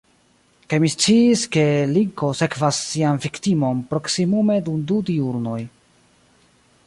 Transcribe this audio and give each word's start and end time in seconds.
Kaj 0.71 0.77
mi 0.83 0.87
sciis, 0.93 1.43
ke 1.55 1.65
linko 1.91 2.29
sekvas 2.39 2.79
sian 2.93 3.21
viktimon 3.27 3.85
proksimume 3.93 4.59
dum 4.69 4.83
du 4.93 5.01
diurnoj. 5.11 5.61